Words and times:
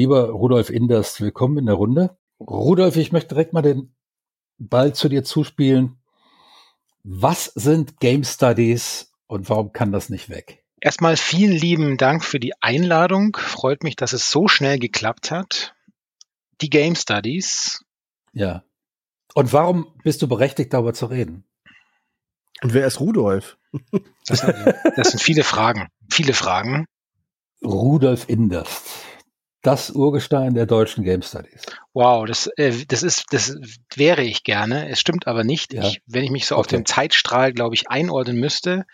Lieber 0.00 0.30
Rudolf 0.30 0.70
Inders, 0.70 1.20
willkommen 1.20 1.58
in 1.58 1.66
der 1.66 1.74
Runde. 1.74 2.16
Rudolf, 2.40 2.96
ich 2.96 3.12
möchte 3.12 3.34
direkt 3.34 3.52
mal 3.52 3.60
den 3.60 3.94
Ball 4.56 4.94
zu 4.94 5.10
dir 5.10 5.24
zuspielen. 5.24 6.00
Was 7.02 7.52
sind 7.54 8.00
Game 8.00 8.24
Studies 8.24 9.12
und 9.26 9.50
warum 9.50 9.74
kann 9.74 9.92
das 9.92 10.08
nicht 10.08 10.30
weg? 10.30 10.64
Erstmal 10.80 11.18
vielen 11.18 11.52
lieben 11.52 11.98
Dank 11.98 12.24
für 12.24 12.40
die 12.40 12.54
Einladung. 12.62 13.36
Freut 13.38 13.82
mich, 13.82 13.94
dass 13.94 14.14
es 14.14 14.30
so 14.30 14.48
schnell 14.48 14.78
geklappt 14.78 15.30
hat. 15.30 15.74
Die 16.62 16.70
Game 16.70 16.96
Studies. 16.96 17.84
Ja. 18.32 18.64
Und 19.34 19.52
warum 19.52 19.98
bist 20.02 20.22
du 20.22 20.28
berechtigt, 20.28 20.72
darüber 20.72 20.94
zu 20.94 21.04
reden? 21.04 21.44
Und 22.62 22.72
wer 22.72 22.86
ist 22.86 23.00
Rudolf? 23.00 23.58
Das 24.26 24.38
sind, 24.38 24.54
das 24.96 25.10
sind 25.10 25.20
viele 25.20 25.44
Fragen. 25.44 25.88
Viele 26.10 26.32
Fragen. 26.32 26.86
Rudolf 27.62 28.30
Inderst. 28.30 29.09
Das 29.62 29.90
Urgestein 29.90 30.54
der 30.54 30.66
deutschen 30.66 31.04
Game 31.04 31.22
Studies. 31.22 31.62
Wow, 31.92 32.26
das, 32.26 32.46
äh, 32.56 32.86
das 32.86 33.02
ist, 33.02 33.26
das 33.30 33.56
wäre 33.94 34.22
ich 34.22 34.42
gerne. 34.42 34.88
Es 34.88 35.00
stimmt 35.00 35.26
aber 35.26 35.44
nicht. 35.44 35.74
Ja. 35.74 35.82
Ich, 35.86 36.00
wenn 36.06 36.24
ich 36.24 36.30
mich 36.30 36.46
so 36.46 36.54
okay. 36.54 36.60
auf 36.60 36.66
dem 36.66 36.86
Zeitstrahl, 36.86 37.52
glaube 37.52 37.74
ich, 37.74 37.90
einordnen 37.90 38.38
müsste, 38.38 38.86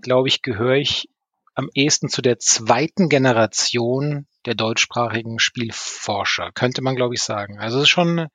glaube 0.00 0.28
ich, 0.28 0.42
gehöre 0.42 0.76
ich 0.76 1.08
am 1.54 1.68
ehesten 1.74 2.08
zu 2.08 2.22
der 2.22 2.38
zweiten 2.38 3.08
Generation 3.08 4.26
der 4.44 4.54
deutschsprachigen 4.54 5.38
Spielforscher, 5.38 6.52
könnte 6.52 6.82
man, 6.82 6.96
glaube 6.96 7.14
ich, 7.14 7.22
sagen. 7.22 7.58
Also 7.58 7.78
es 7.78 7.84
ist 7.84 7.88
schon 7.90 8.28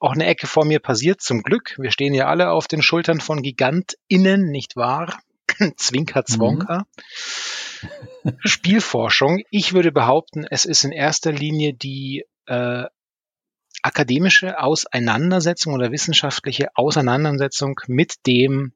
auch 0.00 0.12
eine 0.12 0.26
Ecke 0.26 0.46
vor 0.46 0.64
mir 0.64 0.80
passiert, 0.80 1.20
zum 1.20 1.42
Glück. 1.42 1.76
Wir 1.78 1.90
stehen 1.90 2.14
ja 2.14 2.26
alle 2.26 2.50
auf 2.50 2.68
den 2.68 2.82
Schultern 2.82 3.20
von 3.20 3.42
GigantInnen, 3.42 4.50
nicht 4.50 4.76
wahr? 4.76 5.20
Zwinker, 5.76 6.24
Zwonker. 6.24 6.86
Mhm. 7.82 7.88
Spielforschung. 8.44 9.42
Ich 9.50 9.72
würde 9.72 9.92
behaupten, 9.92 10.46
es 10.50 10.64
ist 10.64 10.84
in 10.84 10.92
erster 10.92 11.32
Linie 11.32 11.74
die 11.74 12.24
äh, 12.46 12.84
akademische 13.82 14.58
Auseinandersetzung 14.60 15.74
oder 15.74 15.90
wissenschaftliche 15.90 16.68
Auseinandersetzung 16.74 17.80
mit 17.86 18.26
dem 18.26 18.72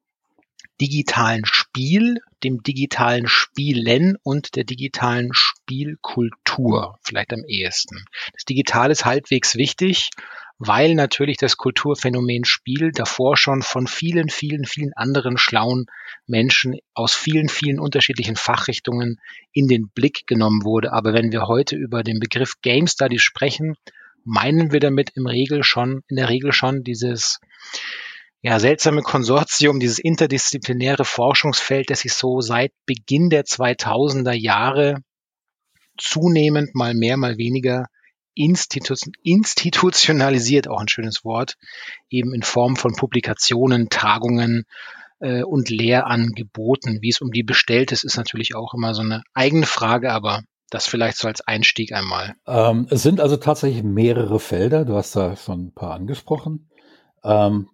digitalen 0.80 1.44
Spiel, 1.46 2.20
dem 2.44 2.62
digitalen 2.62 3.28
Spielen 3.28 4.16
und 4.22 4.56
der 4.56 4.64
digitalen 4.64 5.30
Spielkultur 5.32 6.98
vielleicht 7.02 7.32
am 7.32 7.44
ehesten. 7.46 8.04
Das 8.32 8.44
Digitale 8.44 8.92
ist 8.92 9.04
halbwegs 9.04 9.54
wichtig, 9.54 10.10
weil 10.58 10.94
natürlich 10.94 11.36
das 11.36 11.56
Kulturphänomen 11.56 12.44
Spiel 12.44 12.90
davor 12.92 13.36
schon 13.36 13.62
von 13.62 13.86
vielen, 13.86 14.30
vielen, 14.30 14.64
vielen 14.64 14.92
anderen 14.94 15.36
schlauen 15.36 15.86
Menschen 16.26 16.78
aus 16.94 17.14
vielen, 17.14 17.48
vielen 17.48 17.78
unterschiedlichen 17.78 18.36
Fachrichtungen 18.36 19.20
in 19.52 19.68
den 19.68 19.90
Blick 19.94 20.26
genommen 20.26 20.64
wurde. 20.64 20.92
Aber 20.92 21.12
wenn 21.12 21.30
wir 21.30 21.46
heute 21.46 21.76
über 21.76 22.02
den 22.02 22.20
Begriff 22.20 22.54
Game 22.62 22.86
Studies 22.86 23.22
sprechen, 23.22 23.74
meinen 24.24 24.72
wir 24.72 24.80
damit 24.80 25.10
im 25.14 25.26
Regel 25.26 25.62
schon, 25.62 26.02
in 26.08 26.16
der 26.16 26.28
Regel 26.30 26.52
schon 26.52 26.82
dieses 26.82 27.38
ja, 28.40 28.58
seltsame 28.58 29.02
Konsortium, 29.02 29.78
dieses 29.78 29.98
interdisziplinäre 29.98 31.04
Forschungsfeld, 31.04 31.90
das 31.90 32.00
sich 32.00 32.14
so 32.14 32.40
seit 32.40 32.72
Beginn 32.86 33.28
der 33.28 33.44
2000er 33.44 34.32
Jahre 34.32 35.02
zunehmend 35.98 36.74
mal 36.74 36.94
mehr, 36.94 37.16
mal 37.16 37.38
weniger 37.38 37.86
institu 38.36 38.94
institutionalisiert, 39.22 40.68
auch 40.68 40.80
ein 40.80 40.88
schönes 40.88 41.24
Wort, 41.24 41.56
eben 42.10 42.32
in 42.34 42.42
Form 42.42 42.76
von 42.76 42.94
Publikationen, 42.94 43.88
Tagungen 43.88 44.64
äh, 45.18 45.42
und 45.42 45.70
Lehrangeboten. 45.70 47.02
Wie 47.02 47.08
es 47.08 47.20
um 47.20 47.32
die 47.32 47.42
bestellt 47.42 47.90
ist, 47.90 48.04
ist 48.04 48.16
natürlich 48.16 48.54
auch 48.54 48.74
immer 48.74 48.94
so 48.94 49.02
eine 49.02 49.22
eigene 49.34 49.66
Frage, 49.66 50.12
aber 50.12 50.42
das 50.70 50.86
vielleicht 50.86 51.16
so 51.16 51.28
als 51.28 51.40
Einstieg 51.40 51.92
einmal. 51.92 52.34
Ähm, 52.46 52.86
es 52.90 53.02
sind 53.02 53.20
also 53.20 53.36
tatsächlich 53.36 53.82
mehrere 53.82 54.38
Felder. 54.38 54.84
Du 54.84 54.94
hast 54.94 55.16
da 55.16 55.36
schon 55.36 55.66
ein 55.66 55.74
paar 55.74 55.94
angesprochen. 55.94 56.70
Ähm, 57.24 57.68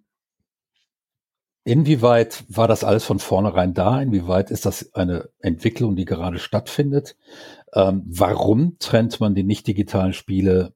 Inwieweit 1.65 2.43
war 2.49 2.67
das 2.67 2.83
alles 2.83 3.05
von 3.05 3.19
vornherein 3.19 3.73
da? 3.73 4.01
Inwieweit 4.01 4.51
ist 4.51 4.65
das 4.65 4.93
eine 4.93 5.29
Entwicklung, 5.39 5.95
die 5.95 6.05
gerade 6.05 6.39
stattfindet? 6.39 7.15
Ähm, 7.73 8.03
warum 8.05 8.77
trennt 8.79 9.19
man 9.21 9.33
die 9.33 9.43
nicht 9.43 9.67
digitalen 9.67 10.13
Spiele 10.13 10.73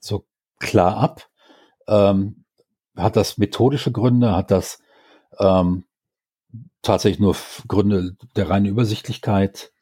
so 0.00 0.26
klar 0.58 0.98
ab? 0.98 1.28
Ähm, 1.88 2.44
hat 2.96 3.16
das 3.16 3.38
methodische 3.38 3.92
Gründe? 3.92 4.36
Hat 4.36 4.50
das 4.50 4.78
ähm, 5.38 5.84
tatsächlich 6.82 7.20
nur 7.20 7.34
Gründe 7.66 8.14
der 8.36 8.50
reinen 8.50 8.66
Übersichtlichkeit? 8.66 9.72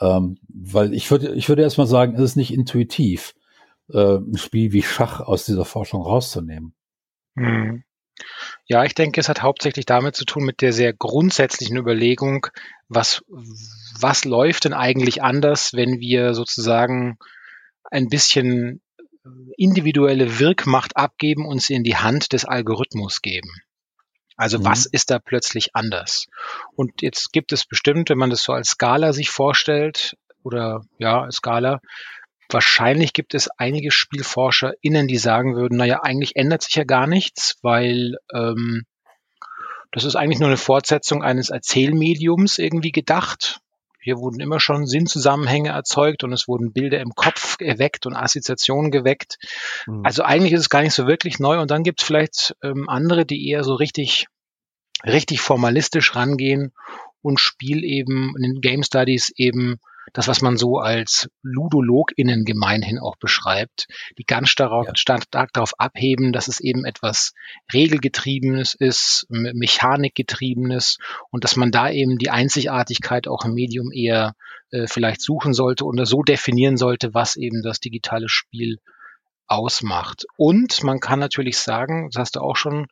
Ähm, 0.00 0.38
weil 0.48 0.94
ich 0.94 1.10
würde, 1.10 1.34
ich 1.34 1.48
würde 1.48 1.62
erstmal 1.62 1.88
sagen, 1.88 2.14
es 2.14 2.22
ist 2.22 2.36
nicht 2.36 2.54
intuitiv, 2.54 3.34
äh, 3.90 4.16
ein 4.18 4.38
Spiel 4.38 4.72
wie 4.72 4.82
Schach 4.82 5.20
aus 5.20 5.46
dieser 5.46 5.64
Forschung 5.64 6.02
rauszunehmen. 6.02 6.74
Hm. 7.36 7.82
Ja, 8.66 8.84
ich 8.84 8.94
denke, 8.94 9.20
es 9.20 9.28
hat 9.28 9.42
hauptsächlich 9.42 9.86
damit 9.86 10.16
zu 10.16 10.24
tun 10.24 10.44
mit 10.44 10.60
der 10.60 10.72
sehr 10.72 10.92
grundsätzlichen 10.92 11.76
Überlegung, 11.76 12.46
was, 12.88 13.22
was 13.98 14.24
läuft 14.24 14.64
denn 14.64 14.72
eigentlich 14.72 15.22
anders, 15.22 15.72
wenn 15.74 16.00
wir 16.00 16.34
sozusagen 16.34 17.18
ein 17.90 18.08
bisschen 18.08 18.80
individuelle 19.56 20.38
Wirkmacht 20.38 20.96
abgeben 20.96 21.46
und 21.46 21.62
sie 21.62 21.74
in 21.74 21.84
die 21.84 21.96
Hand 21.96 22.32
des 22.32 22.44
Algorithmus 22.44 23.22
geben. 23.22 23.50
Also 24.36 24.58
mhm. 24.58 24.64
was 24.64 24.86
ist 24.86 25.10
da 25.10 25.18
plötzlich 25.18 25.74
anders? 25.74 26.26
Und 26.74 27.02
jetzt 27.02 27.32
gibt 27.32 27.52
es 27.52 27.64
bestimmt, 27.64 28.10
wenn 28.10 28.18
man 28.18 28.30
das 28.30 28.42
so 28.42 28.52
als 28.52 28.70
Skala 28.70 29.12
sich 29.12 29.30
vorstellt, 29.30 30.16
oder 30.42 30.82
ja, 30.98 31.30
Skala, 31.30 31.80
wahrscheinlich 32.48 33.12
gibt 33.12 33.34
es 33.34 33.48
einige 33.48 33.90
SpielforscherInnen, 33.90 35.08
die 35.08 35.18
sagen 35.18 35.56
würden, 35.56 35.76
naja, 35.76 36.00
eigentlich 36.02 36.36
ändert 36.36 36.62
sich 36.62 36.74
ja 36.74 36.84
gar 36.84 37.06
nichts, 37.06 37.56
weil 37.62 38.16
ähm, 38.32 38.84
das 39.92 40.04
ist 40.04 40.16
eigentlich 40.16 40.40
nur 40.40 40.48
eine 40.48 40.56
Fortsetzung 40.56 41.22
eines 41.22 41.50
Erzählmediums 41.50 42.58
irgendwie 42.58 42.90
gedacht. 42.90 43.60
Hier 44.00 44.18
wurden 44.18 44.40
immer 44.40 44.60
schon 44.60 44.86
Sinnzusammenhänge 44.86 45.70
erzeugt 45.70 46.24
und 46.24 46.32
es 46.32 46.46
wurden 46.46 46.72
Bilder 46.72 47.00
im 47.00 47.14
Kopf 47.14 47.56
erweckt 47.60 48.04
und 48.04 48.14
Assoziationen 48.14 48.90
geweckt. 48.90 49.38
Mhm. 49.86 50.04
Also 50.04 50.24
eigentlich 50.24 50.52
ist 50.52 50.60
es 50.60 50.68
gar 50.68 50.82
nicht 50.82 50.94
so 50.94 51.06
wirklich 51.06 51.38
neu. 51.38 51.60
Und 51.60 51.70
dann 51.70 51.84
gibt 51.84 52.02
es 52.02 52.06
vielleicht 52.06 52.54
ähm, 52.62 52.88
andere, 52.88 53.24
die 53.24 53.48
eher 53.48 53.64
so 53.64 53.74
richtig, 53.74 54.26
richtig 55.04 55.40
formalistisch 55.40 56.14
rangehen 56.16 56.72
und 57.22 57.40
Spiel 57.40 57.82
eben 57.84 58.34
in 58.36 58.42
den 58.42 58.60
Game 58.60 58.82
Studies 58.82 59.32
eben 59.36 59.78
das, 60.12 60.28
was 60.28 60.42
man 60.42 60.56
so 60.56 60.78
als 60.78 61.28
LudologInnen 61.42 62.44
gemeinhin 62.44 62.98
auch 62.98 63.16
beschreibt, 63.16 63.86
die 64.18 64.24
ganz 64.24 64.50
stark, 64.50 64.86
ja. 64.86 64.96
stark 64.96 65.24
darauf 65.30 65.72
abheben, 65.78 66.32
dass 66.32 66.48
es 66.48 66.60
eben 66.60 66.84
etwas 66.84 67.32
Regelgetriebenes 67.72 68.74
ist, 68.74 69.26
Mechanikgetriebenes 69.28 70.98
und 71.30 71.44
dass 71.44 71.56
man 71.56 71.70
da 71.70 71.90
eben 71.90 72.18
die 72.18 72.30
Einzigartigkeit 72.30 73.28
auch 73.28 73.44
im 73.44 73.54
Medium 73.54 73.90
eher 73.92 74.34
äh, 74.70 74.86
vielleicht 74.86 75.22
suchen 75.22 75.54
sollte 75.54 75.84
oder 75.84 76.06
so 76.06 76.22
definieren 76.22 76.76
sollte, 76.76 77.14
was 77.14 77.36
eben 77.36 77.62
das 77.62 77.80
digitale 77.80 78.28
Spiel 78.28 78.78
ausmacht. 79.46 80.24
Und 80.36 80.82
man 80.82 81.00
kann 81.00 81.18
natürlich 81.18 81.58
sagen, 81.58 82.08
das 82.10 82.20
hast 82.20 82.36
du 82.36 82.40
auch 82.40 82.56
schon 82.56 82.86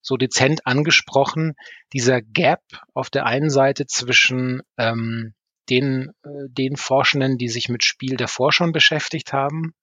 so 0.00 0.16
dezent 0.16 0.66
angesprochen, 0.66 1.54
dieser 1.92 2.22
Gap 2.22 2.62
auf 2.94 3.10
der 3.10 3.26
einen 3.26 3.50
Seite 3.50 3.86
zwischen 3.86 4.62
ähm, 4.78 5.34
den, 5.70 6.12
äh, 6.24 6.48
den 6.48 6.76
Forschenden, 6.76 7.38
die 7.38 7.48
sich 7.48 7.68
mit 7.68 7.84
Spiel 7.84 8.16
davor 8.16 8.52
schon 8.52 8.72
beschäftigt 8.72 9.32
haben 9.32 9.74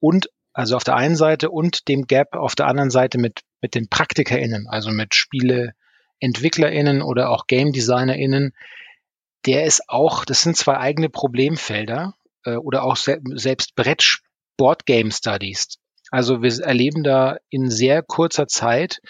und 0.00 0.28
also 0.52 0.76
auf 0.76 0.84
der 0.84 0.96
einen 0.96 1.16
Seite 1.16 1.50
und 1.50 1.88
dem 1.88 2.06
Gap 2.06 2.34
auf 2.34 2.54
der 2.54 2.66
anderen 2.66 2.90
Seite 2.90 3.18
mit, 3.18 3.40
mit 3.60 3.74
den 3.74 3.88
PraktikerInnen, 3.88 4.68
also 4.68 4.90
mit 4.90 5.14
SpieleentwicklerInnen 5.14 7.02
oder 7.02 7.30
auch 7.30 7.46
Game 7.46 7.72
DesignerInnen, 7.72 8.52
der 9.46 9.64
ist 9.64 9.82
auch, 9.88 10.24
das 10.24 10.42
sind 10.42 10.56
zwei 10.56 10.76
eigene 10.76 11.08
Problemfelder 11.08 12.14
äh, 12.44 12.56
oder 12.56 12.84
auch 12.84 12.96
se 12.96 13.20
selbst 13.34 13.74
Brett 13.74 14.18
Board 14.56 14.86
Game 14.86 15.10
Studies. 15.10 15.78
Also 16.10 16.42
wir 16.42 16.52
erleben 16.62 17.02
da 17.02 17.38
in 17.48 17.70
sehr 17.70 18.02
kurzer 18.02 18.46
Zeit, 18.46 19.00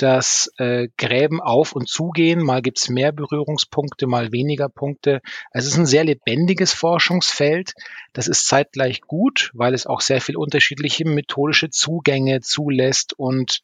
dass 0.00 0.50
äh, 0.56 0.88
Gräben 0.96 1.40
auf 1.40 1.72
und 1.72 1.88
zugehen. 1.88 2.42
Mal 2.42 2.62
gibt's 2.62 2.88
mehr 2.88 3.12
Berührungspunkte, 3.12 4.06
mal 4.06 4.32
weniger 4.32 4.68
Punkte. 4.68 5.20
Also 5.50 5.66
es 5.66 5.74
ist 5.74 5.78
ein 5.78 5.86
sehr 5.86 6.04
lebendiges 6.04 6.72
Forschungsfeld. 6.72 7.74
Das 8.12 8.26
ist 8.26 8.46
zeitgleich 8.46 9.02
gut, 9.02 9.50
weil 9.52 9.74
es 9.74 9.86
auch 9.86 10.00
sehr 10.00 10.20
viel 10.20 10.36
unterschiedliche 10.36 11.04
methodische 11.06 11.70
Zugänge 11.70 12.40
zulässt 12.40 13.12
und 13.18 13.60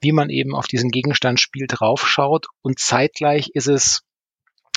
wie 0.00 0.12
man 0.12 0.28
eben 0.28 0.54
auf 0.54 0.66
diesen 0.66 0.90
Gegenstand 0.90 1.40
spielt, 1.40 1.80
draufschaut. 1.80 2.46
Und 2.60 2.78
zeitgleich 2.78 3.50
ist 3.54 3.68
es 3.68 4.02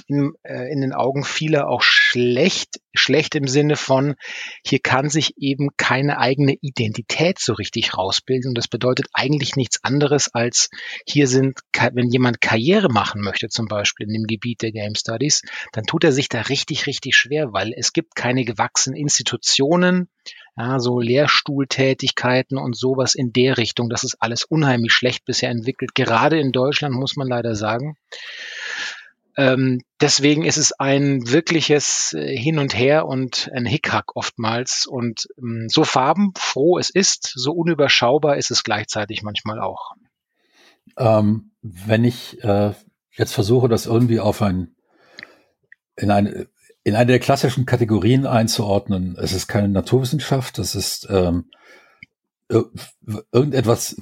in, 0.07 0.33
äh, 0.43 0.71
in 0.71 0.81
den 0.81 0.93
Augen 0.93 1.23
vieler 1.23 1.69
auch 1.69 1.81
schlecht, 1.81 2.79
schlecht 2.93 3.35
im 3.35 3.47
Sinne 3.47 3.75
von, 3.75 4.15
hier 4.65 4.79
kann 4.79 5.09
sich 5.09 5.33
eben 5.37 5.69
keine 5.77 6.17
eigene 6.17 6.55
Identität 6.61 7.39
so 7.39 7.53
richtig 7.53 7.97
rausbilden. 7.97 8.49
Und 8.49 8.57
das 8.57 8.67
bedeutet 8.67 9.07
eigentlich 9.13 9.55
nichts 9.55 9.83
anderes 9.83 10.33
als, 10.33 10.69
hier 11.05 11.27
sind, 11.27 11.59
wenn 11.93 12.09
jemand 12.09 12.41
Karriere 12.41 12.89
machen 12.89 13.21
möchte, 13.21 13.49
zum 13.49 13.67
Beispiel 13.67 14.07
in 14.07 14.13
dem 14.13 14.27
Gebiet 14.27 14.61
der 14.61 14.71
Game 14.71 14.95
Studies, 14.95 15.41
dann 15.71 15.85
tut 15.85 16.03
er 16.03 16.11
sich 16.11 16.29
da 16.29 16.41
richtig, 16.41 16.87
richtig 16.87 17.15
schwer, 17.15 17.53
weil 17.53 17.73
es 17.75 17.93
gibt 17.93 18.15
keine 18.15 18.43
gewachsenen 18.45 18.97
Institutionen, 18.97 20.09
Ja, 20.57 20.79
so 20.79 20.99
Lehrstuhltätigkeiten 20.99 22.57
und 22.57 22.75
sowas 22.75 23.15
in 23.15 23.31
der 23.31 23.57
Richtung, 23.57 23.89
das 23.89 24.03
ist 24.03 24.17
alles 24.19 24.43
unheimlich 24.43 24.91
schlecht 24.91 25.23
bisher 25.23 25.49
entwickelt. 25.49 25.95
Gerade 25.95 26.39
in 26.39 26.51
Deutschland 26.51 26.93
muss 26.93 27.15
man 27.15 27.29
leider 27.29 27.55
sagen. 27.55 27.95
Ähm, 29.37 29.81
deswegen 30.01 30.43
ist 30.43 30.57
es 30.57 30.73
ein 30.73 31.29
wirkliches 31.31 32.13
äh, 32.13 32.35
Hin 32.35 32.59
und 32.59 32.77
Her 32.77 33.05
und 33.05 33.49
ein 33.53 33.65
Hickhack 33.65 34.15
oftmals. 34.15 34.85
Und 34.85 35.27
ähm, 35.37 35.67
so 35.69 35.83
farbenfroh 35.83 36.77
es 36.77 36.89
ist, 36.89 37.31
so 37.35 37.53
unüberschaubar 37.53 38.37
ist 38.37 38.51
es 38.51 38.63
gleichzeitig 38.63 39.23
manchmal 39.23 39.59
auch. 39.59 39.91
Ähm, 40.97 41.51
wenn 41.61 42.03
ich 42.03 42.43
äh, 42.43 42.73
jetzt 43.11 43.33
versuche, 43.33 43.69
das 43.69 43.85
irgendwie 43.85 44.19
auf 44.19 44.41
ein 44.41 44.75
in 45.95 46.11
eine 46.11 46.47
in 46.83 46.95
eine 46.95 47.11
der 47.11 47.19
klassischen 47.19 47.67
Kategorien 47.67 48.25
einzuordnen, 48.25 49.15
es 49.21 49.33
ist 49.33 49.47
keine 49.47 49.69
Naturwissenschaft, 49.69 50.57
es 50.57 50.73
ist 50.73 51.07
ähm, 51.11 51.51
irgendetwas 53.31 53.95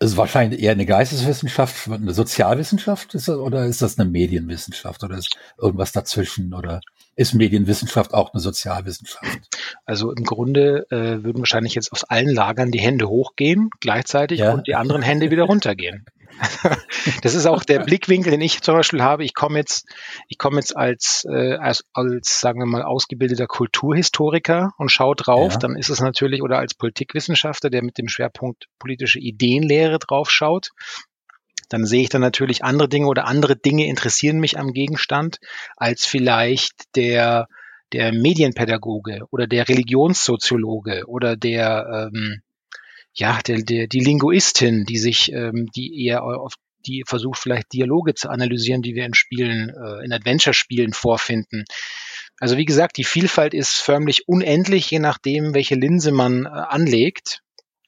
ist 0.00 0.16
wahrscheinlich 0.16 0.62
eher 0.62 0.72
eine 0.72 0.86
Geisteswissenschaft, 0.86 1.88
eine 1.90 2.12
Sozialwissenschaft 2.12 3.14
ist 3.14 3.26
das, 3.26 3.36
oder 3.36 3.66
ist 3.66 3.82
das 3.82 3.98
eine 3.98 4.08
Medienwissenschaft 4.08 5.02
oder 5.02 5.18
ist 5.18 5.36
irgendwas 5.60 5.90
dazwischen 5.92 6.54
oder 6.54 6.80
ist 7.16 7.34
Medienwissenschaft 7.34 8.14
auch 8.14 8.32
eine 8.32 8.40
Sozialwissenschaft? 8.40 9.40
Also 9.86 10.12
im 10.12 10.22
Grunde 10.22 10.86
äh, 10.90 11.24
würden 11.24 11.40
wahrscheinlich 11.40 11.74
jetzt 11.74 11.90
aus 11.90 12.04
allen 12.04 12.32
Lagern 12.32 12.70
die 12.70 12.80
Hände 12.80 13.08
hochgehen 13.08 13.70
gleichzeitig 13.80 14.38
ja. 14.38 14.52
und 14.52 14.68
die 14.68 14.76
anderen 14.76 15.02
Hände 15.02 15.30
wieder 15.32 15.44
runtergehen. 15.44 16.06
das 17.22 17.34
ist 17.34 17.46
auch 17.46 17.64
der 17.64 17.80
Blickwinkel, 17.80 18.30
den 18.30 18.40
ich 18.40 18.62
zum 18.62 18.74
Beispiel 18.74 19.02
habe. 19.02 19.24
Ich 19.24 19.34
komme 19.34 19.58
jetzt, 19.58 19.86
ich 20.28 20.38
komme 20.38 20.56
jetzt 20.56 20.76
als, 20.76 21.26
äh, 21.30 21.54
als, 21.54 21.84
als, 21.92 22.40
sagen 22.40 22.60
wir 22.60 22.66
mal, 22.66 22.82
ausgebildeter 22.82 23.46
Kulturhistoriker 23.46 24.72
und 24.78 24.90
schaue 24.90 25.16
drauf. 25.16 25.54
Ja. 25.54 25.58
Dann 25.58 25.76
ist 25.76 25.88
es 25.88 26.00
natürlich, 26.00 26.42
oder 26.42 26.58
als 26.58 26.74
Politikwissenschaftler, 26.74 27.70
der 27.70 27.82
mit 27.82 27.98
dem 27.98 28.08
Schwerpunkt 28.08 28.66
politische 28.78 29.18
Ideenlehre 29.18 29.98
drauf 29.98 30.30
schaut, 30.30 30.70
dann 31.68 31.84
sehe 31.84 32.02
ich 32.02 32.08
dann 32.08 32.22
natürlich 32.22 32.64
andere 32.64 32.88
Dinge 32.88 33.06
oder 33.06 33.26
andere 33.26 33.56
Dinge 33.56 33.86
interessieren 33.86 34.38
mich 34.38 34.58
am 34.58 34.72
Gegenstand 34.72 35.38
als 35.76 36.06
vielleicht 36.06 36.94
der 36.96 37.46
der 37.92 38.12
Medienpädagoge 38.12 39.22
oder 39.30 39.46
der 39.46 39.68
Religionssoziologe 39.68 41.04
oder 41.06 41.36
der 41.36 42.10
ähm, 42.12 42.42
ja, 43.18 43.40
der, 43.46 43.62
der, 43.62 43.88
die 43.88 44.00
Linguistin, 44.00 44.84
die 44.84 44.98
sich, 44.98 45.32
ähm, 45.32 45.68
die 45.74 46.04
eher 46.06 46.22
auf 46.22 46.54
die 46.86 47.02
versucht 47.06 47.40
vielleicht 47.40 47.72
Dialoge 47.72 48.14
zu 48.14 48.28
analysieren, 48.28 48.82
die 48.82 48.94
wir 48.94 49.04
in 49.04 49.14
Spielen, 49.14 49.70
äh, 49.70 50.04
in 50.04 50.12
Adventure-Spielen 50.12 50.92
vorfinden. 50.92 51.64
Also 52.38 52.56
wie 52.56 52.64
gesagt, 52.64 52.96
die 52.96 53.04
Vielfalt 53.04 53.52
ist 53.52 53.78
förmlich 53.78 54.28
unendlich, 54.28 54.88
je 54.90 55.00
nachdem, 55.00 55.54
welche 55.54 55.74
Linse 55.74 56.12
man 56.12 56.46
äh, 56.46 56.48
anlegt. 56.48 57.40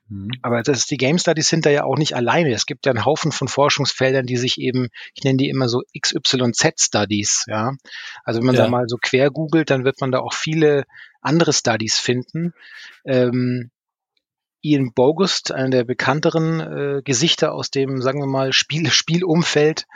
Mhm. 0.09 0.31
Aber 0.43 0.63
das 0.63 0.79
ist, 0.79 0.91
die 0.91 0.97
Game 0.97 1.19
Studies 1.19 1.49
sind 1.49 1.67
da 1.67 1.71
ja 1.71 1.85
auch 1.85 1.97
nicht 1.97 2.17
alleine. 2.17 2.53
Es 2.53 2.67
gibt 2.67 2.85
ja 2.85 2.91
einen 2.91 3.05
Haufen 3.05 3.31
von 3.31 3.47
Forschungsfeldern, 3.47 4.27
die 4.27 4.37
sich 4.37 4.59
eben, 4.59 4.89
ich 5.15 5.23
nenne 5.23 5.37
die 5.37 5.49
immer 5.49 5.69
so 5.69 5.83
XYZ 5.97 6.73
Studies, 6.77 7.45
ja. 7.47 7.75
Also 8.25 8.41
wenn 8.41 8.47
man 8.47 8.57
ja. 8.57 8.65
da 8.65 8.69
mal 8.69 8.89
so 8.89 8.97
quer 9.01 9.31
googelt, 9.31 9.71
dann 9.71 9.85
wird 9.85 10.01
man 10.01 10.11
da 10.11 10.19
auch 10.19 10.35
viele 10.35 10.85
andere 11.21 11.53
Studies 11.53 11.97
finden. 11.97 12.53
Ähm, 13.05 13.71
Ian 14.63 14.93
Bogust, 14.93 15.53
einer 15.53 15.71
der 15.71 15.85
bekannteren 15.85 16.61
äh, 16.61 17.03
Gesichter 17.03 17.53
aus 17.53 17.71
dem, 17.71 18.03
sagen 18.03 18.21
wir 18.21 18.27
mal, 18.27 18.53
Spiel, 18.53 18.91
Spielumfeld, 18.91 19.87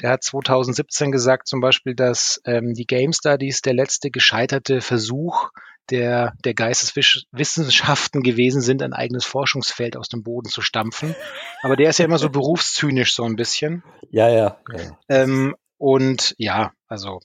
der 0.00 0.10
hat 0.10 0.24
2017 0.24 1.12
gesagt 1.12 1.46
zum 1.46 1.60
Beispiel, 1.60 1.94
dass 1.94 2.40
ähm, 2.44 2.74
die 2.74 2.86
Game 2.86 3.12
Studies 3.12 3.62
der 3.62 3.74
letzte 3.74 4.10
gescheiterte 4.10 4.80
Versuch 4.80 5.50
der, 5.90 6.32
der 6.44 6.54
Geisteswissenschaften 6.54 8.22
gewesen 8.22 8.62
sind, 8.62 8.82
ein 8.82 8.94
eigenes 8.94 9.24
Forschungsfeld 9.24 9.96
aus 9.96 10.08
dem 10.08 10.22
Boden 10.22 10.48
zu 10.48 10.62
stampfen. 10.62 11.14
Aber 11.62 11.76
der 11.76 11.90
ist 11.90 11.98
ja 11.98 12.06
immer 12.06 12.18
so 12.18 12.30
berufszynisch 12.30 13.14
so 13.14 13.24
ein 13.24 13.36
bisschen. 13.36 13.82
Ja, 14.10 14.28
ja. 14.30 14.58
ja. 14.72 14.98
Ähm, 15.08 15.54
und 15.76 16.34
ja, 16.38 16.72
also. 16.88 17.20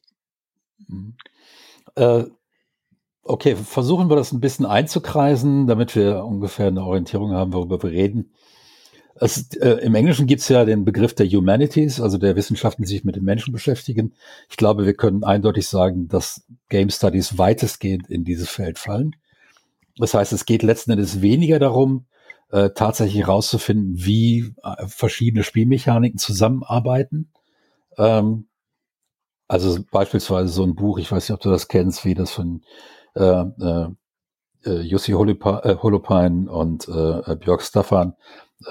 Mhm. 0.88 1.16
Äh, 1.96 2.25
Okay, 3.24 3.56
versuchen 3.56 4.10
wir 4.10 4.16
das 4.16 4.31
ein 4.31 4.39
bisschen 4.39 4.66
einzukreisen, 4.66 5.68
damit 5.68 5.95
wir 5.95 6.25
ungefähr 6.25 6.68
eine 6.68 6.83
Orientierung 6.83 7.31
haben, 7.31 7.54
worüber 7.54 7.81
wir 7.83 7.92
reden. 7.92 8.31
Es, 9.16 9.54
äh, 9.57 9.71
Im 9.83 9.95
Englischen 9.95 10.27
gibt 10.27 10.42
es 10.42 10.48
ja 10.48 10.63
den 10.63 10.86
Begriff 10.86 11.13
der 11.13 11.27
Humanities, 11.27 12.00
also 12.00 12.18
der 12.18 12.36
Wissenschaften, 12.38 12.83
die 12.83 12.88
sich 12.88 13.04
mit 13.04 13.18
den 13.18 13.25
Menschen 13.25 13.51
beschäftigen. 13.51 14.13
Ich 14.50 14.56
glaube, 14.56 14.86
wir 14.86 14.94
können 14.94 15.24
eindeutig 15.24 15.68
sagen, 15.68 16.07
dass 16.07 16.45
Game 16.69 16.89
Studies 16.89 17.38
weitestgehend 17.38 18.10
in 18.10 18.24
dieses 18.24 18.50
Feld 18.50 18.80
fallen. 18.80 19.16
Das 19.98 20.13
heißt, 20.13 20.31
es 20.31 20.45
geht 20.45 20.63
letzten 20.63 20.92
Endes 20.92 21.22
weniger 21.22 21.60
darum, 21.60 22.06
äh, 22.51 22.69
tatsächlich 22.69 23.22
herauszufinden, 23.22 23.94
wie 23.98 24.54
äh, 24.63 24.88
verschiedene 24.88 25.44
Spielmechaniken 25.44 26.18
zusammenarbeiten. 26.18 27.31
Ähm, 27.98 28.48
also 29.50 29.80
beispielsweise 29.92 30.48
so 30.48 30.63
ein 30.63 30.75
Buch, 30.75 30.98
ich 30.98 31.12
weiß 31.12 31.27
nicht, 31.27 31.36
ob 31.36 31.42
du 31.42 31.50
das 31.50 31.68
kennst, 31.68 32.06
wie 32.06 32.13
das 32.13 32.31
von 32.31 32.62
äh, 33.15 33.23
äh, 33.23 33.88
äh, 34.65 34.81
Jussi 34.81 35.11
äh, 35.11 35.15
Holopine 35.15 36.51
und 36.51 36.88
äh, 36.88 37.35
Björk 37.35 37.61
Staffan 37.61 38.15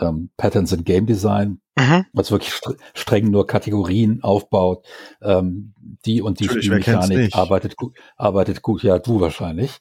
ähm, 0.01 0.31
Patterns 0.37 0.73
in 0.73 0.85
Game 0.85 1.07
Design, 1.07 1.61
mhm. 1.77 2.07
was 2.13 2.31
wirklich 2.31 2.53
streng 2.95 3.31
nur 3.31 3.47
Kategorien 3.47 4.23
aufbaut. 4.23 4.87
Ähm, 5.23 5.75
die 6.05 6.21
und 6.23 6.41
die 6.41 6.49
Spielmechanik 6.49 7.35
arbeitet 7.35 7.77
gut, 7.77 7.97
arbeitet 8.17 8.63
gut, 8.63 8.83
ja, 8.83 8.99
du 8.99 9.21
wahrscheinlich. 9.21 9.79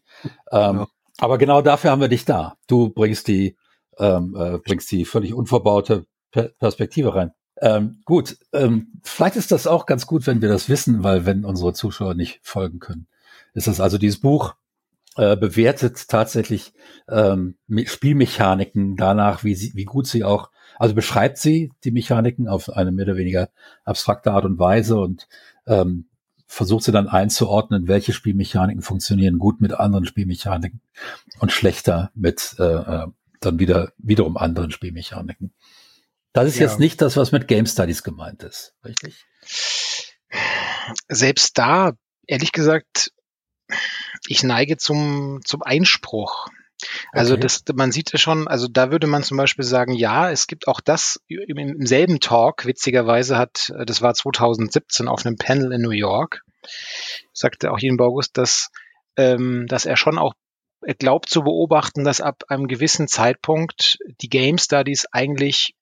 Ähm, 0.52 0.78
ja. 0.78 0.88
Aber 1.20 1.38
genau 1.38 1.62
dafür 1.62 1.92
haben 1.92 2.02
wir 2.02 2.08
dich 2.08 2.26
da. 2.26 2.56
Du 2.68 2.90
bringst 2.90 3.28
die, 3.28 3.58
ähm, 3.98 4.36
äh, 4.38 4.60
bringst 4.60 4.92
die 4.92 5.06
völlig 5.06 5.34
unverbaute 5.34 6.06
per 6.32 6.50
Perspektive 6.60 7.16
rein. 7.16 7.32
Ähm, 7.60 8.02
gut, 8.06 8.38
ähm, 8.54 9.00
vielleicht 9.04 9.36
ist 9.36 9.52
das 9.52 9.66
auch 9.66 9.88
ganz 9.88 10.06
gut, 10.06 10.28
wenn 10.28 10.42
wir 10.42 10.50
das 10.50 10.70
wissen, 10.70 11.04
weil 11.04 11.26
wenn 11.26 11.44
unsere 11.44 11.74
Zuschauer 11.74 12.14
nicht 12.14 12.40
folgen 12.44 12.80
können, 12.80 13.08
ist 13.54 13.68
es 13.68 13.80
also 13.80 13.98
dieses 13.98 14.20
Buch 14.20 14.56
äh, 15.18 15.36
bewertet 15.36 16.08
tatsächlich 16.10 16.74
ähm, 17.10 17.56
Spielmechaniken 17.86 18.96
danach, 18.96 19.44
wie, 19.44 19.56
sie, 19.56 19.74
wie 19.74 19.86
gut 19.86 20.08
sie 20.08 20.24
auch, 20.24 20.52
also 20.78 20.94
beschreibt 20.94 21.38
sie 21.38 21.72
die 21.84 21.92
Mechaniken 21.92 22.48
auf 22.48 22.70
eine 22.70 22.92
mehr 22.92 23.06
oder 23.06 23.18
weniger 23.18 23.50
abstrakte 23.84 24.32
Art 24.32 24.46
und 24.46 24.60
Weise 24.60 25.00
und 25.00 25.28
ähm, 25.66 26.08
versucht 26.46 26.84
sie 26.84 26.92
dann 26.92 27.08
einzuordnen, 27.08 27.88
welche 27.88 28.14
Spielmechaniken 28.14 28.82
funktionieren 28.82 29.40
gut 29.40 29.60
mit 29.60 29.74
anderen 29.74 30.06
Spielmechaniken 30.06 30.82
und 31.40 31.52
schlechter 31.52 32.12
mit 32.14 32.56
äh, 32.60 32.64
äh 32.64 33.08
dann 33.40 33.60
wieder 33.60 33.94
wiederum 34.00 34.36
anderen 34.36 34.72
Spielmechaniken. 34.72 35.54
Das 36.34 36.48
ist 36.48 36.58
ja. 36.58 36.68
jetzt 36.68 36.80
nicht 36.80 37.02
das, 37.02 37.18
was 37.18 37.32
mit 37.32 37.48
Game 37.48 37.66
Studies 37.66 38.04
gemeint 38.04 38.44
ist, 38.44 38.74
richtig? 38.84 39.26
Selbst 41.08 41.58
da, 41.58 41.94
ehrlich 42.26 42.52
gesagt, 42.52 43.12
ich 44.28 44.44
neige 44.44 44.78
zum, 44.78 45.42
zum 45.44 45.64
Einspruch. 45.64 46.48
Also 47.12 47.34
okay. 47.34 47.42
das, 47.42 47.64
man 47.74 47.92
sieht 47.92 48.12
ja 48.12 48.20
schon, 48.20 48.48
also 48.48 48.68
da 48.68 48.92
würde 48.92 49.08
man 49.08 49.24
zum 49.24 49.38
Beispiel 49.38 49.66
sagen, 49.66 49.94
ja, 49.94 50.30
es 50.30 50.46
gibt 50.48 50.68
auch 50.68 50.80
das 50.80 51.20
im, 51.28 51.58
im 51.58 51.86
selben 51.86 52.20
Talk, 52.20 52.66
witzigerweise 52.66 53.38
hat, 53.38 53.74
das 53.86 54.02
war 54.02 54.14
2017 54.14 55.08
auf 55.08 55.26
einem 55.26 55.38
Panel 55.38 55.72
in 55.72 55.82
New 55.82 55.90
York, 55.90 56.44
sagte 57.34 57.72
auch 57.72 57.80
Ian 57.80 58.00
August, 58.00 58.38
dass, 58.38 58.70
ähm, 59.16 59.66
dass 59.68 59.86
er 59.86 59.98
schon 59.98 60.20
auch 60.20 60.34
glaubt 61.00 61.30
zu 61.30 61.42
beobachten, 61.42 62.04
dass 62.04 62.22
ab 62.22 62.44
einem 62.50 62.68
gewissen 62.68 63.08
Zeitpunkt 63.08 63.98
die 64.22 64.30
Game 64.30 64.60
Studies 64.60 65.08
eigentlich 65.12 65.76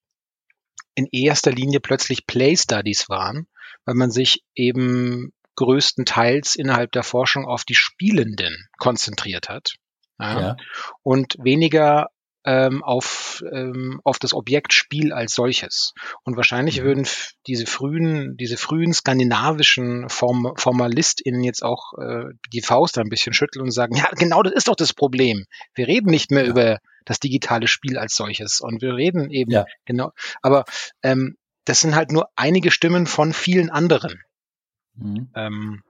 in 0.96 1.08
erster 1.12 1.52
Linie 1.52 1.82
plötzlich 1.82 2.26
Play 2.26 2.56
Studies 2.56 3.10
waren, 3.10 3.48
weil 3.84 3.96
man 3.96 4.12
sich 4.12 4.44
eben 4.56 5.34
größtenteils 5.56 6.56
innerhalb 6.56 6.92
der 6.92 7.04
Forschung 7.04 7.46
auf 7.46 7.64
die 7.64 7.76
Spielenden 7.76 8.68
konzentriert 8.78 9.50
hat. 9.50 9.76
Ja, 10.20 10.40
ja. 10.40 10.58
Und 11.04 11.36
weniger 11.40 12.10
ähm, 12.46 12.84
auf, 12.84 13.44
ähm, 13.52 14.00
auf 14.04 14.20
das 14.20 14.34
Objekt 14.34 14.72
Spiel 14.72 15.12
als 15.12 15.34
solches. 15.34 15.94
Und 16.24 16.38
wahrscheinlich 16.38 16.80
mhm. 16.80 16.86
würden 16.86 17.08
diese 17.48 17.66
frühen, 17.66 18.38
diese 18.38 18.56
frühen 18.56 18.94
skandinavischen 18.94 20.10
Form 20.10 20.54
FormalistInnen 20.56 21.44
jetzt 21.44 21.64
auch 21.64 21.94
äh, 21.98 22.26
die 22.54 22.62
Faust 22.62 22.98
ein 22.98 23.10
bisschen 23.10 23.34
schütteln 23.34 23.64
und 23.64 23.72
sagen, 23.72 23.96
ja, 23.96 24.10
genau 24.16 24.44
das 24.44 24.54
ist 24.54 24.68
doch 24.68 24.76
das 24.76 24.94
Problem. 24.94 25.46
Wir 25.74 25.88
reden 25.88 26.12
nicht 26.12 26.32
mehr 26.32 26.44
ja. 26.44 26.50
über 26.50 26.80
das 27.06 27.20
digitale 27.20 27.68
Spiel 27.68 27.98
als 27.98 28.16
solches. 28.16 28.62
Und 28.62 28.82
wir 28.82 28.96
reden 28.96 29.32
eben, 29.32 29.52
genau, 29.86 30.12
aber 30.42 30.66
ähm, 31.04 31.38
das 31.66 31.82
sind 31.82 31.96
halt 31.96 32.12
nur 32.12 32.30
einige 32.36 32.70
Stimmen 32.70 33.08
von 33.08 33.34
vielen 33.34 33.72
anderen. 33.72 34.22
Mhm. 34.98 35.30
Ähm, 35.36 35.82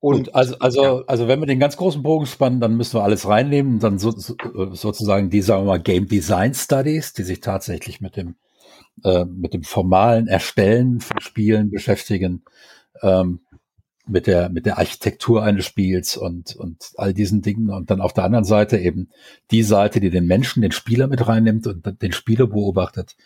und 0.00 0.26
Gut, 0.26 0.34
also, 0.34 0.58
also, 0.58 0.82
ja. 0.82 1.04
also 1.06 1.28
wenn 1.28 1.40
wir 1.40 1.46
den 1.46 1.58
ganz 1.58 1.76
großen 1.76 2.02
Bogen 2.02 2.26
spannen, 2.26 2.60
dann 2.60 2.76
müssen 2.76 2.98
wir 2.98 3.04
alles 3.04 3.26
reinnehmen, 3.26 3.78
dann 3.78 3.98
so, 3.98 4.10
so, 4.10 4.34
sozusagen 4.72 5.30
die, 5.30 5.40
sagen 5.40 5.62
wir 5.62 5.68
mal, 5.68 5.80
Game 5.80 6.08
Design 6.08 6.52
Studies, 6.54 7.14
die 7.14 7.22
sich 7.22 7.40
tatsächlich 7.40 8.00
mit 8.00 8.16
dem, 8.16 8.36
äh, 9.02 9.24
mit 9.24 9.54
dem 9.54 9.62
formalen 9.62 10.28
Erstellen 10.28 11.00
von 11.00 11.20
Spielen 11.20 11.70
beschäftigen. 11.70 12.42
Ähm, 13.02 13.40
mit 14.06 14.26
der, 14.26 14.50
mit 14.50 14.66
der 14.66 14.78
Architektur 14.78 15.42
eines 15.42 15.64
Spiels 15.64 16.16
und, 16.16 16.54
und 16.56 16.92
all 16.96 17.14
diesen 17.14 17.42
Dingen. 17.42 17.70
Und 17.70 17.90
dann 17.90 18.00
auf 18.00 18.12
der 18.12 18.24
anderen 18.24 18.44
Seite 18.44 18.78
eben 18.78 19.08
die 19.50 19.62
Seite, 19.62 20.00
die 20.00 20.10
den 20.10 20.26
Menschen, 20.26 20.62
den 20.62 20.72
Spieler 20.72 21.06
mit 21.06 21.26
reinnimmt 21.26 21.66
und 21.66 22.02
den 22.02 22.12
Spieler 22.12 22.46
beobachtet 22.46 23.16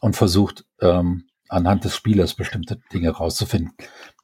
und 0.00 0.16
versucht, 0.16 0.64
ähm, 0.80 1.24
anhand 1.48 1.84
des 1.84 1.96
Spielers 1.96 2.34
bestimmte 2.34 2.78
Dinge 2.92 3.10
rauszufinden. 3.10 3.72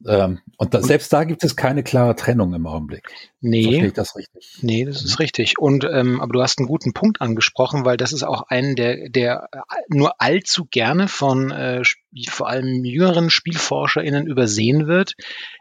Ähm, 0.06 0.40
und 0.58 0.74
da, 0.74 0.82
selbst 0.82 1.12
da 1.12 1.24
gibt 1.24 1.44
es 1.44 1.56
keine 1.56 1.82
klare 1.82 2.14
Trennung 2.16 2.52
im 2.52 2.66
Augenblick. 2.66 3.08
Nee. 3.40 3.62
Verstehe 3.62 3.86
ich 3.86 3.92
das 3.94 4.16
richtig? 4.16 4.58
Nee, 4.60 4.84
das 4.84 5.02
ist 5.02 5.18
richtig. 5.18 5.58
Und 5.58 5.84
ähm, 5.84 6.20
aber 6.20 6.32
du 6.32 6.42
hast 6.42 6.58
einen 6.58 6.68
guten 6.68 6.92
Punkt 6.92 7.20
angesprochen, 7.20 7.84
weil 7.84 7.96
das 7.96 8.12
ist 8.12 8.22
auch 8.22 8.42
einen, 8.48 8.76
der, 8.76 9.08
der 9.08 9.48
nur 9.88 10.20
allzu 10.20 10.66
gerne 10.70 11.08
von 11.08 11.50
äh, 11.50 11.82
vor 12.28 12.48
allem 12.48 12.84
jüngeren 12.84 13.30
SpielforscherInnen 13.30 14.26
übersehen 14.26 14.86
wird, 14.86 15.14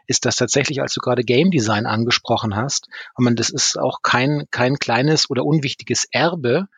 ist 0.06 0.26
das 0.26 0.36
tatsächlich, 0.36 0.82
als 0.82 0.92
du 0.94 1.00
gerade 1.00 1.24
Game 1.24 1.50
Design 1.50 1.86
angesprochen 1.86 2.54
hast, 2.54 2.88
und 3.16 3.24
man, 3.24 3.36
das 3.36 3.50
ist 3.50 3.78
auch 3.78 4.02
kein, 4.02 4.44
kein 4.50 4.78
kleines 4.78 5.30
oder 5.30 5.44
unwichtiges 5.44 6.06
Erbe, 6.10 6.68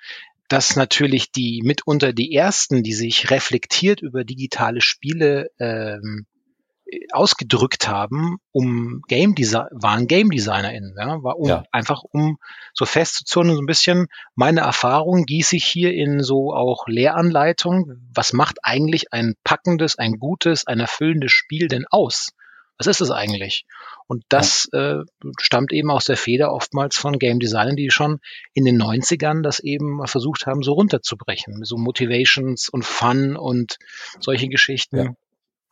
dass 0.48 0.76
natürlich 0.76 1.32
die 1.32 1.62
mitunter 1.64 2.12
die 2.12 2.34
ersten, 2.34 2.82
die 2.82 2.92
sich 2.92 3.30
reflektiert 3.30 4.00
über 4.00 4.24
digitale 4.24 4.80
Spiele 4.80 5.50
ähm, 5.58 6.26
ausgedrückt 7.12 7.88
haben, 7.88 8.38
um 8.52 9.02
Game 9.08 9.34
Design, 9.34 9.66
waren 9.72 10.06
Game 10.06 10.30
DesignerInnen, 10.30 10.94
ja, 10.96 11.22
war 11.22 11.36
um, 11.36 11.48
ja. 11.48 11.64
einfach 11.72 12.02
um 12.04 12.38
so 12.74 12.84
festzuzurren, 12.84 13.54
so 13.54 13.60
ein 13.60 13.66
bisschen 13.66 14.06
meine 14.34 14.60
Erfahrung 14.60 15.24
gieße 15.24 15.56
ich 15.56 15.64
hier 15.64 15.92
in 15.92 16.22
so 16.22 16.54
auch 16.54 16.86
Lehranleitungen. 16.86 18.08
Was 18.14 18.32
macht 18.32 18.58
eigentlich 18.62 19.12
ein 19.12 19.34
packendes, 19.42 19.98
ein 19.98 20.18
gutes, 20.18 20.66
ein 20.66 20.78
erfüllendes 20.78 21.32
Spiel 21.32 21.66
denn 21.68 21.86
aus? 21.90 22.30
Was 22.78 22.86
ist 22.86 23.00
es 23.00 23.10
eigentlich? 23.10 23.64
Und 24.06 24.24
das 24.28 24.68
äh, 24.72 24.98
stammt 25.40 25.72
eben 25.72 25.90
aus 25.90 26.04
der 26.04 26.16
Feder 26.16 26.52
oftmals 26.52 26.96
von 26.96 27.18
Game 27.18 27.38
Designern, 27.38 27.76
die 27.76 27.90
schon 27.90 28.20
in 28.52 28.64
den 28.64 28.80
90ern 28.80 29.42
das 29.42 29.60
eben 29.60 30.06
versucht 30.06 30.46
haben, 30.46 30.62
so 30.62 30.74
runterzubrechen. 30.74 31.64
So 31.64 31.76
Motivations 31.76 32.68
und 32.68 32.84
Fun 32.84 33.36
und 33.36 33.78
solche 34.20 34.48
Geschichten. 34.48 34.96
Ja. 34.96 35.14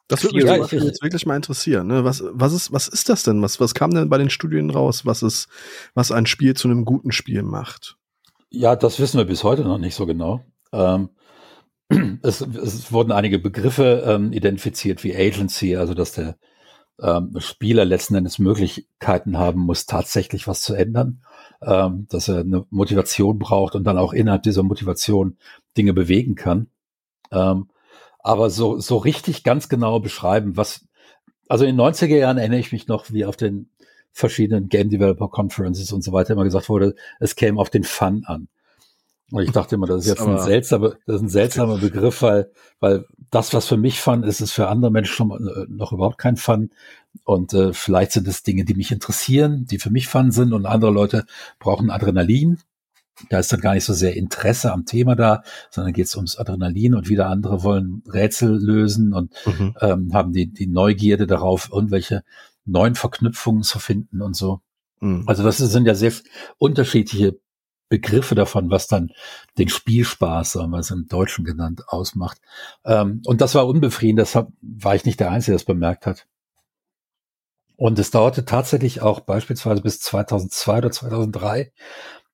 Das 0.08 0.22
würde 0.22 0.36
mich 0.36 0.44
ja, 0.44 0.56
jetzt 0.56 1.02
wirklich 1.02 1.24
mal 1.24 1.36
interessieren. 1.36 1.86
Ne? 1.86 2.04
Was, 2.04 2.22
was, 2.26 2.52
ist, 2.52 2.72
was 2.72 2.88
ist 2.88 3.08
das 3.08 3.22
denn? 3.22 3.40
Was, 3.40 3.58
was 3.58 3.74
kam 3.74 3.92
denn 3.92 4.10
bei 4.10 4.18
den 4.18 4.30
Studien 4.30 4.70
raus, 4.70 5.06
was, 5.06 5.22
ist, 5.22 5.48
was 5.94 6.12
ein 6.12 6.26
Spiel 6.26 6.54
zu 6.54 6.68
einem 6.68 6.84
guten 6.84 7.10
Spiel 7.10 7.42
macht? 7.42 7.96
Ja, 8.50 8.76
das 8.76 8.98
wissen 8.98 9.18
wir 9.18 9.24
bis 9.24 9.44
heute 9.44 9.62
noch 9.62 9.78
nicht 9.78 9.94
so 9.94 10.04
genau. 10.04 10.44
Ähm, 10.72 11.08
es, 12.22 12.40
es, 12.42 12.92
wurden 12.92 13.12
einige 13.12 13.38
Begriffe 13.38 14.04
ähm, 14.06 14.32
identifiziert 14.32 15.04
wie 15.04 15.16
Agency, 15.16 15.76
also 15.76 15.94
dass 15.94 16.12
der 16.12 16.36
ähm, 17.00 17.34
Spieler 17.38 17.84
letzten 17.84 18.14
Endes 18.14 18.38
Möglichkeiten 18.38 19.38
haben 19.38 19.60
muss, 19.60 19.86
tatsächlich 19.86 20.46
was 20.46 20.62
zu 20.62 20.74
ändern, 20.74 21.22
ähm, 21.62 22.06
dass 22.08 22.28
er 22.28 22.38
eine 22.38 22.66
Motivation 22.70 23.38
braucht 23.38 23.74
und 23.74 23.84
dann 23.84 23.98
auch 23.98 24.12
innerhalb 24.12 24.42
dieser 24.42 24.62
Motivation 24.62 25.36
Dinge 25.76 25.92
bewegen 25.92 26.34
kann. 26.34 26.68
Ähm, 27.32 27.68
aber 28.20 28.48
so, 28.50 28.78
so 28.78 28.96
richtig 28.96 29.44
ganz 29.44 29.68
genau 29.68 30.00
beschreiben, 30.00 30.56
was, 30.56 30.86
also 31.48 31.64
in 31.64 31.76
den 31.76 31.86
90er 31.86 32.16
Jahren 32.16 32.38
erinnere 32.38 32.60
ich 32.60 32.72
mich 32.72 32.88
noch, 32.88 33.12
wie 33.12 33.24
auf 33.24 33.36
den 33.36 33.68
verschiedenen 34.12 34.68
Game 34.68 34.90
Developer 34.90 35.28
Conferences 35.28 35.92
und 35.92 36.02
so 36.02 36.12
weiter 36.12 36.34
immer 36.34 36.44
gesagt 36.44 36.68
wurde, 36.68 36.94
es 37.18 37.34
käme 37.34 37.60
auf 37.60 37.68
den 37.68 37.82
Fun 37.82 38.24
an. 38.24 38.48
Und 39.30 39.42
ich 39.42 39.52
dachte 39.52 39.74
immer, 39.74 39.86
das 39.86 40.02
ist 40.02 40.06
jetzt 40.06 40.22
ein 40.22 40.38
seltsamer, 40.38 40.94
das 41.06 41.16
ist 41.16 41.22
ein 41.22 41.28
seltsamer 41.28 41.78
Begriff, 41.78 42.22
weil, 42.22 42.50
weil 42.80 43.06
das, 43.30 43.54
was 43.54 43.66
für 43.66 43.76
mich 43.76 44.00
Fun 44.00 44.22
ist, 44.22 44.40
ist 44.40 44.52
für 44.52 44.68
andere 44.68 44.90
Menschen 44.90 45.14
schon 45.14 45.30
äh, 45.30 45.66
noch 45.68 45.92
überhaupt 45.92 46.18
kein 46.18 46.36
Fun. 46.36 46.70
Und 47.24 47.54
äh, 47.54 47.72
vielleicht 47.72 48.12
sind 48.12 48.28
es 48.28 48.42
Dinge, 48.42 48.64
die 48.64 48.74
mich 48.74 48.92
interessieren, 48.92 49.66
die 49.66 49.78
für 49.78 49.90
mich 49.90 50.08
Fun 50.08 50.30
sind 50.30 50.52
und 50.52 50.66
andere 50.66 50.90
Leute 50.90 51.24
brauchen 51.58 51.90
Adrenalin. 51.90 52.58
Da 53.30 53.38
ist 53.38 53.52
dann 53.52 53.60
gar 53.60 53.74
nicht 53.74 53.84
so 53.84 53.92
sehr 53.92 54.16
Interesse 54.16 54.72
am 54.72 54.86
Thema 54.86 55.14
da, 55.14 55.42
sondern 55.70 55.92
geht 55.92 56.06
es 56.06 56.16
ums 56.16 56.36
Adrenalin 56.36 56.94
und 56.94 57.08
wieder 57.08 57.28
andere 57.28 57.62
wollen 57.62 58.02
Rätsel 58.06 58.50
lösen 58.50 59.14
und 59.14 59.32
mhm. 59.46 59.74
ähm, 59.80 60.12
haben 60.12 60.32
die, 60.32 60.52
die 60.52 60.66
Neugierde 60.66 61.26
darauf, 61.26 61.70
irgendwelche 61.72 62.24
neuen 62.64 62.94
Verknüpfungen 62.94 63.62
zu 63.62 63.78
finden 63.78 64.20
und 64.20 64.34
so. 64.34 64.60
Mhm. 65.00 65.24
Also 65.26 65.44
das 65.44 65.58
sind 65.58 65.86
ja 65.86 65.94
sehr 65.94 66.12
unterschiedliche 66.58 67.38
Begriffe 67.88 68.34
davon, 68.34 68.70
was 68.70 68.86
dann 68.86 69.10
den 69.58 69.68
Spielspaß, 69.68 70.52
sagen 70.52 70.70
wir 70.70 70.78
es 70.78 70.90
im 70.90 71.06
Deutschen 71.06 71.44
genannt, 71.44 71.84
ausmacht. 71.88 72.38
Ähm, 72.84 73.22
und 73.26 73.40
das 73.40 73.54
war 73.54 73.66
unbefriedigend, 73.66 74.20
deshalb 74.20 74.48
war 74.62 74.94
ich 74.94 75.04
nicht 75.04 75.20
der 75.20 75.30
Einzige, 75.30 75.52
der 75.52 75.58
das 75.58 75.64
bemerkt 75.64 76.06
hat. 76.06 76.26
Und 77.76 77.98
es 77.98 78.10
dauerte 78.10 78.44
tatsächlich 78.44 79.02
auch 79.02 79.20
beispielsweise 79.20 79.82
bis 79.82 80.00
2002 80.00 80.78
oder 80.78 80.90
2003, 80.90 81.72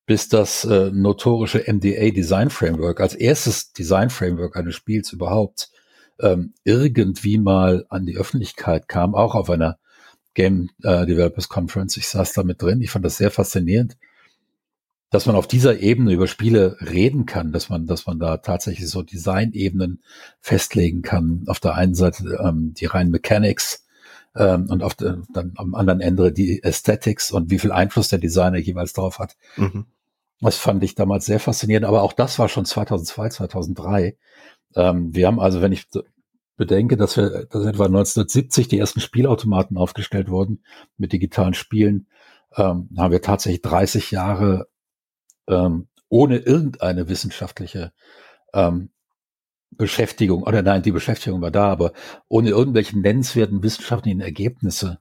bis 0.05 0.29
das 0.29 0.65
äh, 0.65 0.91
notorische 0.91 1.63
MDA 1.67 2.11
Design 2.11 2.49
Framework 2.49 3.01
als 3.01 3.15
erstes 3.15 3.73
Design 3.73 4.09
Framework 4.09 4.55
eines 4.55 4.75
Spiels 4.75 5.11
überhaupt 5.11 5.71
ähm, 6.19 6.53
irgendwie 6.63 7.37
mal 7.37 7.85
an 7.89 8.05
die 8.05 8.17
Öffentlichkeit 8.17 8.87
kam, 8.87 9.15
auch 9.15 9.35
auf 9.35 9.49
einer 9.49 9.79
Game 10.33 10.69
äh, 10.83 11.05
Developers 11.05 11.49
Conference. 11.49 11.97
Ich 11.97 12.07
saß 12.07 12.33
da 12.33 12.43
mit 12.43 12.61
drin. 12.61 12.81
Ich 12.81 12.91
fand 12.91 13.03
das 13.03 13.17
sehr 13.17 13.31
faszinierend 13.31 13.97
dass 15.11 15.25
man 15.25 15.35
auf 15.35 15.45
dieser 15.45 15.79
Ebene 15.79 16.13
über 16.13 16.25
Spiele 16.25 16.77
reden 16.79 17.25
kann, 17.25 17.51
dass 17.51 17.69
man, 17.69 17.85
dass 17.85 18.07
man 18.07 18.17
da 18.17 18.37
tatsächlich 18.37 18.89
so 18.89 19.03
Design-Ebenen 19.03 20.01
festlegen 20.39 21.01
kann. 21.01 21.43
Auf 21.47 21.59
der 21.59 21.75
einen 21.75 21.93
Seite 21.93 22.39
ähm, 22.41 22.73
die 22.73 22.85
reinen 22.85 23.11
Mechanics 23.11 23.85
ähm, 24.35 24.67
und 24.69 24.81
auf 24.81 24.95
der, 24.95 25.21
dann 25.33 25.51
am 25.57 25.75
anderen 25.75 25.99
Ende 25.99 26.31
die 26.31 26.63
Aesthetics 26.63 27.31
und 27.31 27.51
wie 27.51 27.59
viel 27.59 27.73
Einfluss 27.73 28.07
der 28.07 28.19
Designer 28.19 28.57
jeweils 28.57 28.93
drauf 28.93 29.19
hat. 29.19 29.35
Mhm. 29.57 29.85
Das 30.39 30.57
fand 30.57 30.81
ich 30.81 30.95
damals 30.95 31.25
sehr 31.25 31.41
faszinierend, 31.41 31.85
aber 31.85 32.03
auch 32.03 32.13
das 32.13 32.39
war 32.39 32.47
schon 32.47 32.65
2002, 32.65 33.29
2003. 33.29 34.17
Ähm, 34.75 35.13
wir 35.13 35.27
haben 35.27 35.41
also, 35.41 35.61
wenn 35.61 35.73
ich 35.73 35.87
bedenke, 36.55 36.95
dass 36.95 37.17
wir, 37.17 37.47
dass 37.49 37.65
etwa 37.65 37.85
1970 37.85 38.69
die 38.69 38.79
ersten 38.79 39.01
Spielautomaten 39.01 39.77
aufgestellt 39.77 40.29
wurden 40.29 40.63
mit 40.97 41.11
digitalen 41.11 41.53
Spielen, 41.53 42.07
ähm, 42.55 42.89
haben 42.97 43.11
wir 43.11 43.21
tatsächlich 43.21 43.61
30 43.61 44.11
Jahre 44.11 44.67
ähm, 45.47 45.87
ohne 46.09 46.37
irgendeine 46.37 47.07
wissenschaftliche 47.09 47.93
ähm, 48.53 48.89
Beschäftigung, 49.71 50.43
oder 50.43 50.61
nein, 50.61 50.83
die 50.83 50.91
Beschäftigung 50.91 51.41
war 51.41 51.51
da, 51.51 51.71
aber 51.71 51.93
ohne 52.27 52.49
irgendwelche 52.49 52.99
nennenswerten 52.99 53.63
wissenschaftlichen 53.63 54.19
Ergebnisse 54.19 54.99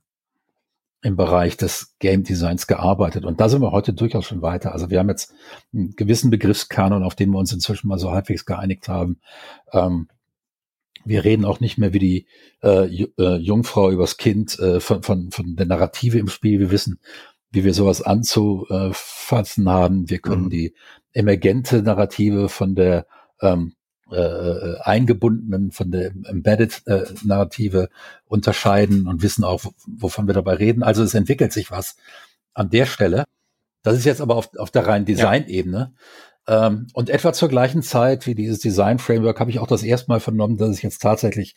im 1.03 1.17
Bereich 1.17 1.57
des 1.57 1.97
Game 1.99 2.25
Designs 2.25 2.67
gearbeitet. 2.67 3.25
Und 3.25 3.41
da 3.41 3.49
sind 3.49 3.63
wir 3.63 3.73
heute 3.73 3.93
durchaus 3.93 4.27
schon 4.27 4.43
weiter. 4.43 4.73
Also 4.73 4.91
wir 4.91 4.99
haben 4.99 5.09
jetzt 5.09 5.33
einen 5.73 5.97
gewissen 5.97 6.31
Begriffskanon, 6.31 7.03
auf 7.03 7.15
den 7.15 7.31
wir 7.31 7.39
uns 7.39 7.53
inzwischen 7.53 7.89
mal 7.89 7.99
so 7.99 8.11
halbwegs 8.11 8.45
geeinigt 8.45 8.89
haben. 8.89 9.19
Ähm, 9.73 10.09
wir 11.05 11.25
reden 11.25 11.47
auch 11.47 11.61
nicht 11.61 11.79
mehr 11.79 11.95
wie 11.95 11.99
die 11.99 12.27
äh, 12.63 13.05
äh, 13.19 13.37
Jungfrau 13.37 13.91
übers 13.91 14.19
Kind 14.19 14.59
äh, 14.59 14.81
von, 14.81 15.03
von, 15.03 15.31
von 15.31 15.57
der 15.57 15.67
Narrative 15.67 16.19
im 16.19 16.29
Spiel. 16.29 16.61
Wir 16.61 16.71
wissen, 16.71 17.01
wie 17.51 17.65
wir 17.65 17.75
sowas 17.75 18.03
anzufassen 18.03 19.69
haben. 19.69 20.09
Wir 20.09 20.19
können 20.19 20.45
mhm. 20.45 20.51
die 20.51 20.75
emergente 21.13 21.83
Narrative 21.83 22.49
von 22.49 22.75
der 22.75 23.07
ähm, 23.41 23.75
äh, 24.11 24.79
eingebundenen, 24.81 25.71
von 25.73 25.91
der 25.91 26.13
Embedded 26.25 26.83
äh, 26.87 27.05
Narrative 27.25 27.89
unterscheiden 28.27 29.07
und 29.07 29.23
wissen 29.23 29.45
auch, 29.45 29.65
wovon 29.87 30.27
wir 30.27 30.35
dabei 30.35 30.55
reden. 30.55 30.83
Also 30.83 31.03
es 31.03 31.15
entwickelt 31.15 31.53
sich 31.53 31.71
was 31.71 31.97
an 32.55 32.71
der 32.71 32.87
Stelle. 32.87 33.25
Das 33.83 33.97
ist 33.97 34.05
jetzt 34.05 34.21
aber 34.21 34.37
auf, 34.37 34.51
auf 34.57 34.71
der 34.71 34.87
reinen 34.87 35.07
Design-Ebene. 35.07 35.93
Ja. 36.49 36.67
Ähm, 36.67 36.89
und 36.93 37.11
etwa 37.11 37.33
zur 37.33 37.49
gleichen 37.49 37.83
Zeit 37.83 38.27
wie 38.27 38.35
dieses 38.35 38.59
Design-Framework 38.61 39.39
habe 39.39 39.51
ich 39.51 39.59
auch 39.59 39.67
das 39.67 39.83
erste 39.83 40.11
Mal 40.11 40.21
vernommen, 40.21 40.57
dass 40.57 40.71
es 40.71 40.83
jetzt 40.83 41.01
tatsächlich 41.01 41.55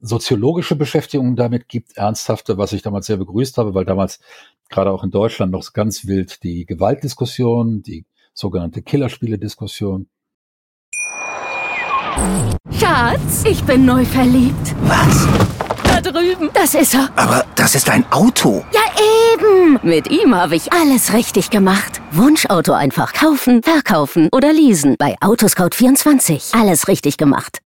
soziologische 0.00 0.76
Beschäftigung 0.76 1.36
damit 1.36 1.68
gibt, 1.68 1.96
ernsthafte, 1.96 2.58
was 2.58 2.72
ich 2.72 2.82
damals 2.82 3.06
sehr 3.06 3.16
begrüßt 3.16 3.58
habe, 3.58 3.74
weil 3.74 3.84
damals 3.84 4.20
gerade 4.68 4.90
auch 4.90 5.04
in 5.04 5.10
Deutschland 5.10 5.52
noch 5.52 5.72
ganz 5.72 6.06
wild 6.06 6.42
die 6.42 6.66
Gewaltdiskussion, 6.66 7.82
die 7.82 8.04
sogenannte 8.34 8.82
Killerspiele-Diskussion. 8.82 10.08
Schatz, 12.70 13.44
ich 13.44 13.62
bin 13.64 13.84
neu 13.84 14.04
verliebt. 14.04 14.74
Was? 14.82 15.26
Da 15.84 16.00
drüben. 16.00 16.50
Das 16.52 16.74
ist 16.74 16.94
er. 16.94 17.08
Aber 17.16 17.44
das 17.54 17.74
ist 17.74 17.88
ein 17.88 18.04
Auto. 18.12 18.64
Ja, 18.72 18.80
eben. 19.34 19.78
Mit 19.82 20.10
ihm 20.10 20.34
habe 20.34 20.56
ich 20.56 20.72
alles 20.72 21.12
richtig 21.12 21.50
gemacht. 21.50 22.00
Wunschauto 22.12 22.72
einfach 22.72 23.12
kaufen, 23.12 23.62
verkaufen 23.62 24.28
oder 24.32 24.52
leasen. 24.52 24.96
Bei 24.98 25.16
Autoscout24. 25.20 26.58
Alles 26.58 26.88
richtig 26.88 27.16
gemacht. 27.16 27.54